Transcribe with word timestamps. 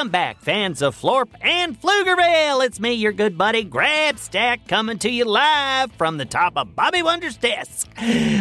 Welcome 0.00 0.12
back, 0.12 0.40
fans 0.40 0.80
of 0.80 0.98
Florp 0.98 1.28
and 1.42 1.78
Pflugerville. 1.78 2.64
It's 2.64 2.80
me, 2.80 2.94
your 2.94 3.12
good 3.12 3.36
buddy 3.36 3.66
Grabstack, 3.66 4.66
coming 4.66 4.98
to 5.00 5.10
you 5.10 5.26
live 5.26 5.92
from 5.92 6.16
the 6.16 6.24
top 6.24 6.54
of 6.56 6.74
Bobby 6.74 7.02
Wonder's 7.02 7.36
desk 7.36 7.86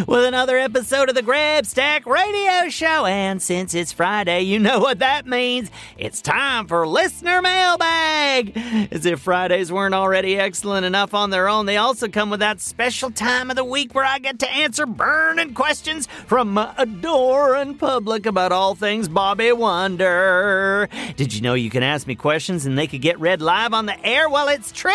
with 0.08 0.24
another 0.24 0.58
episode 0.58 1.10
of 1.10 1.16
the 1.16 1.22
Grabstack 1.22 2.06
Radio 2.06 2.70
Show. 2.70 3.06
And 3.06 3.42
since 3.42 3.74
it's 3.74 3.92
Friday, 3.92 4.44
you 4.44 4.58
know 4.58 4.80
what 4.80 5.00
that 5.00 5.28
means. 5.28 5.70
It's 5.98 6.22
time 6.22 6.66
for 6.66 6.88
Listener 6.88 7.42
Mailbag. 7.42 8.56
As 8.90 9.06
if 9.06 9.20
Fridays 9.20 9.70
weren't 9.70 9.94
already 9.94 10.38
excellent 10.38 10.86
enough 10.86 11.14
on 11.14 11.30
their 11.30 11.50
own, 11.50 11.66
they 11.66 11.76
also 11.76 12.08
come 12.08 12.30
with 12.30 12.40
that 12.40 12.62
special 12.62 13.12
time 13.12 13.50
of 13.50 13.58
the 13.58 13.66
week 13.66 13.94
where 13.94 14.06
I 14.06 14.20
get 14.20 14.40
to 14.40 14.50
answer 14.50 14.86
burning 14.86 15.54
questions 15.54 16.08
from 16.26 16.54
my 16.54 16.74
adoring 16.78 17.76
public 17.76 18.26
about 18.26 18.54
all 18.54 18.76
things 18.76 19.10
Bobby 19.10 19.52
Wonder. 19.52 20.88
Did 21.18 21.34
you 21.34 21.42
know 21.42 21.49
you 21.54 21.70
can 21.70 21.84
ask 21.84 22.08
me 22.08 22.16
questions 22.16 22.66
and 22.66 22.78
they 22.78 22.88
could 22.88 23.02
get 23.02 23.20
read 23.20 23.42
live 23.42 23.74
on 23.74 23.86
the 23.86 24.06
air? 24.06 24.30
Well, 24.30 24.48
it's 24.48 24.72
true. 24.72 24.92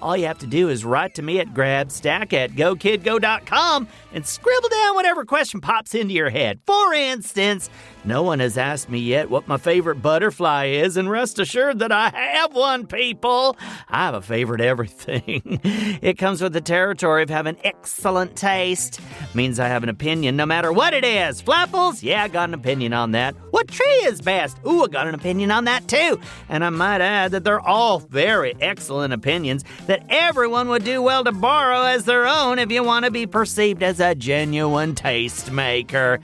All 0.00 0.16
you 0.16 0.26
have 0.26 0.38
to 0.38 0.46
do 0.46 0.68
is 0.68 0.84
write 0.84 1.14
to 1.16 1.22
me 1.22 1.40
at 1.40 1.48
grabstack 1.54 2.32
at 2.32 2.52
gokidgo.com 2.52 3.88
and 4.12 4.26
scribble 4.26 4.68
down 4.68 4.94
whatever 4.94 5.24
question 5.24 5.60
pops 5.60 5.94
into 5.94 6.14
your 6.14 6.30
head. 6.30 6.60
For 6.66 6.94
instance, 6.94 7.70
no 8.04 8.22
one 8.22 8.40
has 8.40 8.56
asked 8.56 8.88
me 8.88 8.98
yet 8.98 9.30
what 9.30 9.48
my 9.48 9.56
favorite 9.56 9.96
butterfly 9.96 10.66
is, 10.66 10.96
and 10.96 11.10
rest 11.10 11.38
assured 11.38 11.78
that 11.80 11.92
I 11.92 12.10
have 12.10 12.54
one, 12.54 12.86
people. 12.86 13.56
I 13.88 14.06
have 14.06 14.14
a 14.14 14.22
favorite 14.22 14.60
everything. 14.60 15.60
it 16.02 16.18
comes 16.18 16.40
with 16.40 16.52
the 16.52 16.60
territory 16.60 17.22
of 17.22 17.30
having 17.30 17.56
excellent 17.64 18.36
taste. 18.36 19.00
Means 19.34 19.60
I 19.60 19.68
have 19.68 19.82
an 19.82 19.88
opinion 19.88 20.36
no 20.36 20.46
matter 20.46 20.72
what 20.72 20.94
it 20.94 21.04
is. 21.04 21.42
Flapples? 21.42 22.02
Yeah, 22.02 22.24
I 22.24 22.28
got 22.28 22.48
an 22.48 22.54
opinion 22.54 22.92
on 22.92 23.12
that. 23.12 23.34
What 23.50 23.68
tree 23.68 23.86
is 24.04 24.20
best? 24.20 24.56
Ooh, 24.66 24.84
I 24.84 24.86
got 24.88 25.06
an 25.06 25.14
opinion 25.14 25.50
on 25.50 25.64
that 25.64 25.88
too. 25.88 26.20
And 26.48 26.64
I 26.64 26.70
might 26.70 27.00
add 27.00 27.32
that 27.32 27.44
they're 27.44 27.60
all 27.60 27.98
very 27.98 28.54
excellent 28.60 29.12
opinions 29.12 29.64
that 29.86 30.04
everyone 30.08 30.68
would 30.68 30.84
do 30.84 31.02
well 31.02 31.24
to 31.24 31.32
borrow 31.32 31.82
as 31.82 32.04
their 32.04 32.26
own 32.26 32.58
if 32.58 32.70
you 32.70 32.82
want 32.82 33.04
to 33.04 33.10
be 33.10 33.26
perceived 33.26 33.82
as 33.82 34.00
a 34.00 34.14
genuine 34.14 34.94
tastemaker. 34.94 36.20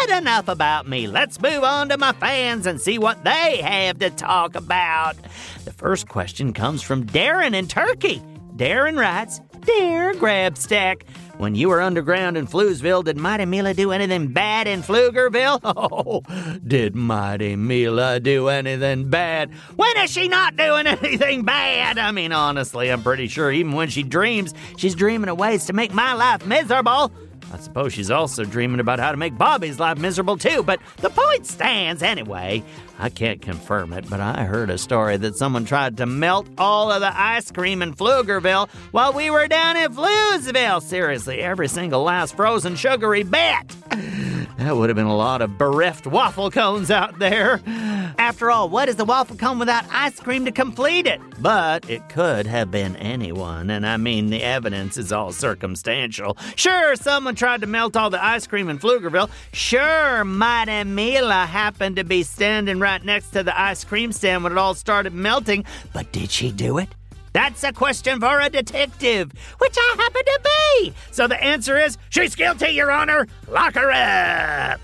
But 0.00 0.18
enough 0.18 0.48
about 0.48 0.88
me. 0.88 1.06
Let's 1.06 1.40
move 1.40 1.62
on 1.62 1.88
to 1.88 1.96
my 1.98 2.12
fans 2.12 2.66
and 2.66 2.80
see 2.80 2.98
what 2.98 3.24
they 3.24 3.58
have 3.58 3.98
to 4.00 4.10
talk 4.10 4.54
about. 4.54 5.16
The 5.64 5.72
first 5.72 6.08
question 6.08 6.52
comes 6.52 6.82
from 6.82 7.06
Darin 7.06 7.54
in 7.54 7.68
Turkey. 7.68 8.22
Darin 8.56 8.96
writes, 8.96 9.40
Dear 9.60 10.12
Grabstack, 10.14 11.02
when 11.38 11.54
you 11.54 11.68
were 11.70 11.80
underground 11.80 12.36
in 12.36 12.46
Floozeville, 12.46 13.02
did 13.04 13.16
Mighty 13.16 13.46
Mila 13.46 13.72
do 13.72 13.92
anything 13.92 14.28
bad 14.32 14.66
in 14.66 14.82
Pflugerville? 14.82 15.60
Oh, 15.76 16.22
did 16.66 16.94
Mighty 16.94 17.56
Mila 17.56 18.20
do 18.20 18.48
anything 18.48 19.08
bad? 19.08 19.52
When 19.76 19.96
is 19.98 20.10
she 20.10 20.28
not 20.28 20.56
doing 20.56 20.86
anything 20.86 21.44
bad? 21.44 21.98
I 21.98 22.10
mean, 22.12 22.32
honestly, 22.32 22.90
I'm 22.90 23.02
pretty 23.02 23.28
sure 23.28 23.50
even 23.50 23.72
when 23.72 23.88
she 23.88 24.02
dreams, 24.02 24.54
she's 24.76 24.94
dreaming 24.94 25.30
of 25.30 25.38
ways 25.38 25.66
to 25.66 25.72
make 25.72 25.94
my 25.94 26.12
life 26.14 26.44
miserable. 26.46 27.10
I 27.52 27.58
suppose 27.58 27.92
she's 27.92 28.10
also 28.10 28.44
dreaming 28.44 28.80
about 28.80 28.98
how 28.98 29.10
to 29.10 29.16
make 29.16 29.38
Bobby's 29.38 29.78
life 29.78 29.98
miserable 29.98 30.36
too, 30.36 30.62
but 30.62 30.80
the 30.98 31.10
point 31.10 31.46
stands 31.46 32.02
anyway. 32.02 32.62
I 32.98 33.10
can't 33.10 33.40
confirm 33.40 33.92
it, 33.92 34.08
but 34.08 34.20
I 34.20 34.44
heard 34.44 34.70
a 34.70 34.78
story 34.78 35.16
that 35.18 35.36
someone 35.36 35.64
tried 35.64 35.96
to 35.98 36.06
melt 36.06 36.46
all 36.58 36.90
of 36.90 37.00
the 37.00 37.20
ice 37.20 37.50
cream 37.50 37.82
in 37.82 37.94
Pflugerville 37.94 38.68
while 38.92 39.12
we 39.12 39.30
were 39.30 39.48
down 39.48 39.76
in 39.76 39.92
Floozeville. 39.92 40.82
Seriously, 40.82 41.40
every 41.40 41.68
single 41.68 42.02
last 42.02 42.36
frozen 42.36 42.76
sugary 42.76 43.22
bit. 43.22 43.76
That 44.58 44.76
would 44.76 44.88
have 44.88 44.96
been 44.96 45.06
a 45.06 45.16
lot 45.16 45.42
of 45.42 45.58
bereft 45.58 46.06
waffle 46.06 46.50
cones 46.50 46.90
out 46.90 47.18
there. 47.18 47.60
After 48.18 48.50
all, 48.50 48.68
what 48.68 48.88
is 48.88 48.98
a 48.98 49.04
waffle 49.04 49.36
cone 49.36 49.58
without 49.58 49.84
ice 49.90 50.18
cream 50.20 50.44
to 50.44 50.52
complete 50.52 51.06
it? 51.06 51.20
But 51.40 51.88
it 51.90 52.08
could 52.08 52.46
have 52.46 52.70
been 52.70 52.96
anyone, 52.96 53.70
and 53.70 53.86
I 53.86 53.96
mean, 53.96 54.30
the 54.30 54.42
evidence 54.42 54.96
is 54.96 55.12
all 55.12 55.32
circumstantial. 55.32 56.36
Sure, 56.56 56.94
someone 56.96 57.34
tried 57.34 57.60
to 57.62 57.66
melt 57.66 57.96
all 57.96 58.10
the 58.10 58.24
ice 58.24 58.46
cream 58.46 58.68
in 58.68 58.78
Pflugerville. 58.78 59.30
Sure, 59.52 60.24
Mighty 60.24 60.84
Mila 60.84 61.46
happened 61.46 61.96
to 61.96 62.04
be 62.04 62.22
standing 62.22 62.78
right 62.78 63.04
next 63.04 63.30
to 63.30 63.42
the 63.42 63.58
ice 63.58 63.84
cream 63.84 64.12
stand 64.12 64.44
when 64.44 64.52
it 64.52 64.58
all 64.58 64.74
started 64.74 65.12
melting, 65.12 65.64
but 65.92 66.10
did 66.12 66.30
she 66.30 66.52
do 66.52 66.78
it? 66.78 66.88
That's 67.32 67.64
a 67.64 67.72
question 67.72 68.20
for 68.20 68.40
a 68.40 68.48
detective, 68.48 69.32
which 69.58 69.74
I 69.76 69.94
happen 69.98 70.22
to 70.24 70.40
be. 70.44 70.94
So 71.10 71.26
the 71.26 71.42
answer 71.42 71.76
is 71.76 71.98
she's 72.10 72.36
guilty, 72.36 72.68
Your 72.68 72.92
Honor. 72.92 73.26
Lock 73.48 73.74
her 73.74 73.90
up. 73.90 74.80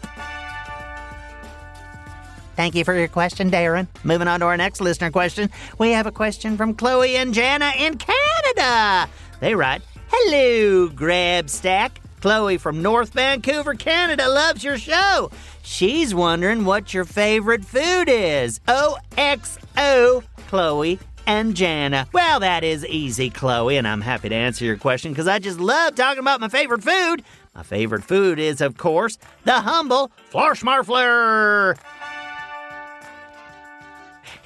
Thank 2.60 2.74
you 2.74 2.84
for 2.84 2.94
your 2.94 3.08
question, 3.08 3.48
Darin. 3.48 3.88
Moving 4.04 4.28
on 4.28 4.40
to 4.40 4.46
our 4.46 4.56
next 4.58 4.82
listener 4.82 5.10
question. 5.10 5.48
We 5.78 5.92
have 5.92 6.06
a 6.06 6.12
question 6.12 6.58
from 6.58 6.74
Chloe 6.74 7.16
and 7.16 7.32
Janna 7.32 7.74
in 7.74 7.96
Canada. 7.96 9.10
They 9.40 9.54
write, 9.54 9.80
Hello, 10.08 10.90
Grabstack. 10.90 11.92
Chloe 12.20 12.58
from 12.58 12.82
North 12.82 13.14
Vancouver, 13.14 13.72
Canada 13.72 14.28
loves 14.28 14.62
your 14.62 14.76
show. 14.76 15.30
She's 15.62 16.14
wondering 16.14 16.66
what 16.66 16.92
your 16.92 17.06
favorite 17.06 17.64
food 17.64 18.10
is. 18.10 18.60
OXO, 18.68 20.22
Chloe 20.48 20.98
and 21.26 21.54
Janna. 21.54 22.12
Well, 22.12 22.40
that 22.40 22.62
is 22.62 22.84
easy, 22.84 23.30
Chloe, 23.30 23.78
and 23.78 23.88
I'm 23.88 24.02
happy 24.02 24.28
to 24.28 24.34
answer 24.34 24.66
your 24.66 24.76
question 24.76 25.12
because 25.12 25.28
I 25.28 25.38
just 25.38 25.60
love 25.60 25.94
talking 25.94 26.20
about 26.20 26.42
my 26.42 26.48
favorite 26.48 26.82
food. 26.82 27.22
My 27.54 27.62
favorite 27.62 28.04
food 28.04 28.38
is, 28.38 28.60
of 28.60 28.76
course, 28.76 29.16
the 29.44 29.60
humble 29.60 30.10
Florschmarfler. 30.30 31.78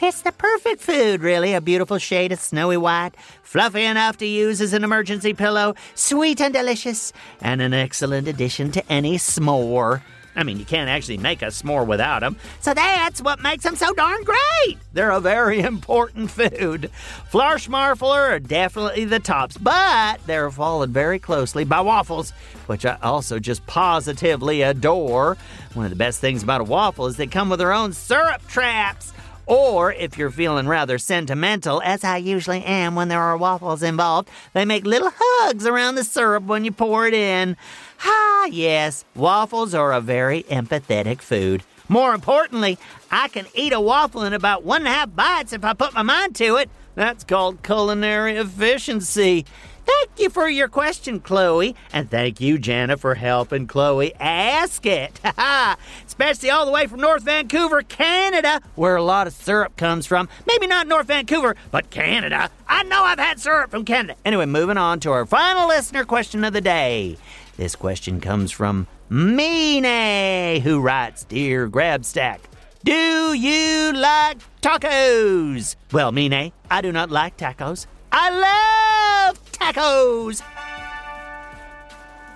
It's 0.06 0.20
the 0.20 0.32
perfect 0.32 0.82
food, 0.82 1.22
really. 1.22 1.54
A 1.54 1.62
beautiful 1.62 1.96
shade 1.96 2.30
of 2.30 2.38
snowy 2.38 2.76
white, 2.76 3.12
fluffy 3.42 3.84
enough 3.84 4.18
to 4.18 4.26
use 4.26 4.60
as 4.60 4.74
an 4.74 4.84
emergency 4.84 5.32
pillow, 5.32 5.74
sweet 5.94 6.42
and 6.42 6.52
delicious, 6.52 7.10
and 7.40 7.62
an 7.62 7.72
excellent 7.72 8.28
addition 8.28 8.70
to 8.72 8.92
any 8.92 9.16
s'more. 9.16 10.02
I 10.36 10.42
mean, 10.42 10.58
you 10.58 10.66
can't 10.66 10.90
actually 10.90 11.16
make 11.16 11.40
a 11.40 11.46
s'more 11.46 11.86
without 11.86 12.20
them. 12.20 12.36
So 12.60 12.74
that's 12.74 13.22
what 13.22 13.40
makes 13.40 13.64
them 13.64 13.76
so 13.76 13.94
darn 13.94 14.22
great. 14.24 14.76
They're 14.92 15.10
a 15.10 15.20
very 15.20 15.60
important 15.72 16.30
food. 16.30 16.90
Flarschmarfler 17.32 18.32
are 18.32 18.40
definitely 18.40 19.06
the 19.06 19.20
tops, 19.20 19.56
but 19.56 20.20
they're 20.26 20.50
followed 20.50 20.90
very 20.90 21.18
closely 21.18 21.64
by 21.64 21.80
waffles, 21.80 22.32
which 22.66 22.84
I 22.84 22.98
also 23.02 23.38
just 23.38 23.66
positively 23.66 24.60
adore. 24.60 25.38
One 25.72 25.86
of 25.86 25.90
the 25.90 25.96
best 25.96 26.20
things 26.20 26.42
about 26.42 26.60
a 26.60 26.64
waffle 26.64 27.06
is 27.06 27.16
they 27.16 27.26
come 27.26 27.48
with 27.48 27.58
their 27.58 27.72
own 27.72 27.94
syrup 27.94 28.46
traps. 28.48 29.14
Or, 29.46 29.92
if 29.92 30.16
you're 30.16 30.30
feeling 30.30 30.66
rather 30.66 30.98
sentimental, 30.98 31.82
as 31.82 32.02
I 32.02 32.16
usually 32.16 32.64
am 32.64 32.94
when 32.94 33.08
there 33.08 33.20
are 33.20 33.36
waffles 33.36 33.82
involved, 33.82 34.30
they 34.54 34.64
make 34.64 34.86
little 34.86 35.12
hugs 35.14 35.66
around 35.66 35.96
the 35.96 36.04
syrup 36.04 36.44
when 36.44 36.64
you 36.64 36.72
pour 36.72 37.06
it 37.06 37.14
in. 37.14 37.56
Ah, 38.04 38.46
yes, 38.46 39.04
waffles 39.14 39.74
are 39.74 39.92
a 39.92 40.00
very 40.00 40.44
empathetic 40.44 41.20
food. 41.20 41.62
More 41.88 42.14
importantly, 42.14 42.78
I 43.10 43.28
can 43.28 43.46
eat 43.54 43.74
a 43.74 43.80
waffle 43.80 44.22
in 44.22 44.32
about 44.32 44.64
one 44.64 44.82
and 44.82 44.88
a 44.88 44.90
half 44.90 45.14
bites 45.14 45.52
if 45.52 45.64
I 45.64 45.74
put 45.74 45.92
my 45.92 46.02
mind 46.02 46.34
to 46.36 46.56
it. 46.56 46.70
That's 46.94 47.24
called 47.24 47.62
culinary 47.62 48.36
efficiency. 48.36 49.44
Thank 49.84 50.10
you 50.18 50.30
for 50.30 50.48
your 50.48 50.68
question, 50.68 51.20
Chloe. 51.20 51.74
And 51.92 52.10
thank 52.10 52.40
you, 52.40 52.58
Janna, 52.58 52.98
for 52.98 53.14
helping 53.14 53.66
Chloe 53.66 54.14
ask 54.20 54.84
it. 54.86 55.20
Especially 56.06 56.50
all 56.50 56.66
the 56.66 56.72
way 56.72 56.86
from 56.86 57.00
North 57.00 57.22
Vancouver, 57.22 57.82
Canada, 57.82 58.60
where 58.74 58.96
a 58.96 59.02
lot 59.02 59.26
of 59.26 59.32
syrup 59.32 59.76
comes 59.76 60.06
from. 60.06 60.28
Maybe 60.46 60.66
not 60.66 60.86
North 60.86 61.06
Vancouver, 61.06 61.56
but 61.70 61.90
Canada. 61.90 62.50
I 62.68 62.82
know 62.84 63.02
I've 63.02 63.18
had 63.18 63.40
syrup 63.40 63.70
from 63.70 63.84
Canada. 63.84 64.16
Anyway, 64.24 64.46
moving 64.46 64.78
on 64.78 65.00
to 65.00 65.10
our 65.10 65.26
final 65.26 65.68
listener 65.68 66.04
question 66.04 66.44
of 66.44 66.52
the 66.52 66.60
day. 66.60 67.16
This 67.56 67.76
question 67.76 68.20
comes 68.20 68.50
from 68.50 68.86
Mine, 69.08 70.60
who 70.60 70.80
writes 70.80 71.24
Dear 71.24 71.68
Grabstack, 71.68 72.38
do 72.84 73.32
you 73.34 73.92
like 73.92 74.38
tacos? 74.60 75.76
Well, 75.92 76.12
Mine, 76.12 76.52
I 76.70 76.80
do 76.80 76.92
not 76.92 77.10
like 77.10 77.36
tacos. 77.36 77.86
I 78.12 78.30
love 78.30 78.93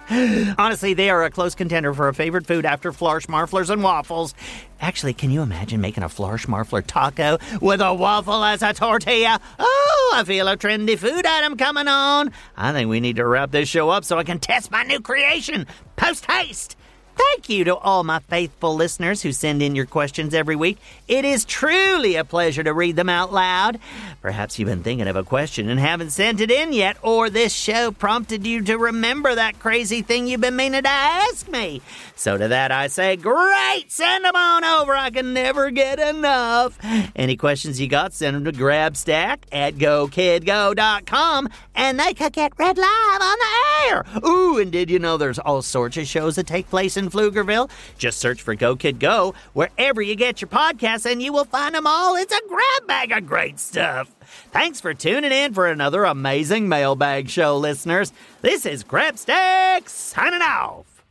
Honestly, 0.58 0.94
they 0.94 1.10
are 1.10 1.24
a 1.24 1.30
close 1.30 1.54
contender 1.54 1.92
for 1.92 2.08
a 2.08 2.14
favorite 2.14 2.46
food 2.46 2.64
after 2.64 2.92
Marflers 3.28 3.68
and 3.68 3.82
waffles. 3.82 4.34
Actually, 4.80 5.12
can 5.12 5.30
you 5.30 5.42
imagine 5.42 5.82
making 5.82 6.02
a 6.02 6.08
Marfler 6.46 6.82
taco 6.86 7.36
with 7.60 7.82
a 7.82 7.92
waffle 7.92 8.42
as 8.42 8.62
a 8.62 8.72
tortilla? 8.72 9.38
Oh, 9.58 10.14
I 10.16 10.24
feel 10.24 10.48
a 10.48 10.56
trendy 10.56 10.98
food 10.98 11.26
item 11.26 11.58
coming 11.58 11.88
on. 11.88 12.32
I 12.56 12.72
think 12.72 12.88
we 12.88 13.00
need 13.00 13.16
to 13.16 13.26
wrap 13.26 13.50
this 13.50 13.68
show 13.68 13.90
up 13.90 14.04
so 14.04 14.16
I 14.16 14.24
can 14.24 14.38
test 14.38 14.70
my 14.70 14.82
new 14.82 15.00
creation 15.00 15.66
post 15.96 16.24
haste. 16.24 16.77
Thank 17.18 17.48
you 17.48 17.64
to 17.64 17.76
all 17.76 18.04
my 18.04 18.20
faithful 18.20 18.74
listeners 18.74 19.22
who 19.22 19.32
send 19.32 19.60
in 19.60 19.74
your 19.74 19.86
questions 19.86 20.34
every 20.34 20.54
week. 20.56 20.78
It 21.08 21.24
is 21.24 21.44
truly 21.44 22.16
a 22.16 22.24
pleasure 22.24 22.62
to 22.62 22.72
read 22.72 22.96
them 22.96 23.08
out 23.08 23.32
loud. 23.32 23.78
Perhaps 24.22 24.58
you've 24.58 24.68
been 24.68 24.82
thinking 24.82 25.08
of 25.08 25.16
a 25.16 25.24
question 25.24 25.68
and 25.68 25.80
haven't 25.80 26.10
sent 26.10 26.40
it 26.40 26.50
in 26.50 26.72
yet, 26.72 26.96
or 27.02 27.28
this 27.28 27.52
show 27.52 27.90
prompted 27.90 28.46
you 28.46 28.62
to 28.62 28.76
remember 28.76 29.34
that 29.34 29.58
crazy 29.58 30.02
thing 30.02 30.26
you've 30.26 30.40
been 30.40 30.56
meaning 30.56 30.82
to 30.82 30.88
ask 30.88 31.48
me. 31.48 31.80
So 32.14 32.36
to 32.36 32.48
that 32.48 32.70
I 32.72 32.88
say, 32.88 33.16
great, 33.16 33.84
send 33.88 34.24
them 34.24 34.36
on 34.36 34.64
over. 34.64 34.94
I 34.94 35.10
can 35.10 35.32
never 35.32 35.70
get 35.70 35.98
enough. 35.98 36.78
Any 37.16 37.36
questions 37.36 37.80
you 37.80 37.88
got, 37.88 38.12
send 38.12 38.36
them 38.36 38.44
to 38.44 38.52
grabstack 38.52 39.38
at 39.52 39.74
gokidgo.com 39.74 41.48
and 41.74 42.00
they 42.00 42.14
could 42.14 42.32
get 42.32 42.52
read 42.58 42.76
live 42.76 43.20
on 43.20 43.38
the 43.38 43.88
air. 43.88 44.04
Ooh, 44.26 44.58
and 44.58 44.72
did 44.72 44.90
you 44.90 44.98
know 44.98 45.16
there's 45.16 45.38
all 45.38 45.62
sorts 45.62 45.96
of 45.96 46.06
shows 46.06 46.36
that 46.36 46.46
take 46.46 46.68
place 46.68 46.96
in 46.96 47.07
Pflugerville? 47.10 47.70
Just 47.98 48.18
search 48.18 48.42
for 48.42 48.54
Go 48.54 48.76
Kid 48.76 48.98
Go 48.98 49.34
wherever 49.52 50.02
you 50.02 50.14
get 50.14 50.40
your 50.40 50.48
podcasts 50.48 51.10
and 51.10 51.22
you 51.22 51.32
will 51.32 51.44
find 51.44 51.74
them 51.74 51.86
all. 51.86 52.16
It's 52.16 52.32
a 52.32 52.40
grab 52.48 52.86
bag 52.86 53.12
of 53.12 53.26
great 53.26 53.58
stuff. 53.58 54.14
Thanks 54.52 54.80
for 54.80 54.94
tuning 54.94 55.32
in 55.32 55.54
for 55.54 55.66
another 55.66 56.04
amazing 56.04 56.68
mailbag 56.68 57.28
show, 57.28 57.56
listeners. 57.56 58.12
This 58.42 58.66
is 58.66 58.84
Grabstack 58.84 59.88
signing 59.88 60.42
off. 60.42 61.04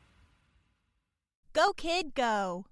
Go, 1.54 1.74
kid, 1.74 2.14
go. 2.14 2.66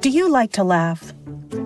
Do 0.00 0.08
you 0.08 0.30
like 0.30 0.52
to 0.52 0.64
laugh? 0.64 1.12